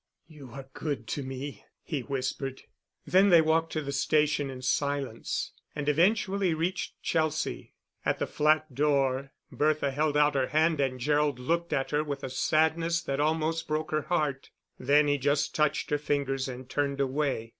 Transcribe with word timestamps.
"You 0.25 0.49
are 0.53 0.67
good 0.73 1.05
to 1.09 1.21
me," 1.21 1.63
he 1.83 1.99
whispered. 2.01 2.63
Then 3.05 3.29
they 3.29 3.39
walked 3.39 3.71
to 3.73 3.83
the 3.83 3.91
station 3.91 4.49
in 4.49 4.63
silence; 4.63 5.51
and 5.75 5.87
eventually 5.87 6.55
reached 6.55 6.99
Chelsea. 7.03 7.75
At 8.03 8.17
the 8.17 8.25
flat 8.25 8.73
door 8.73 9.31
Bertha 9.51 9.91
held 9.91 10.17
out 10.17 10.33
her 10.33 10.47
hand 10.47 10.79
and 10.79 10.99
Gerald 10.99 11.37
looked 11.37 11.71
at 11.71 11.91
her 11.91 12.03
with 12.03 12.23
a 12.23 12.31
sadness 12.31 12.99
that 13.03 13.19
almost 13.19 13.67
broke 13.67 13.91
her 13.91 14.01
heart, 14.01 14.49
then 14.79 15.05
he 15.07 15.19
just 15.19 15.53
touched 15.53 15.91
her 15.91 15.99
fingers 15.99 16.47
and 16.47 16.67
turned 16.67 16.99
away. 16.99 17.49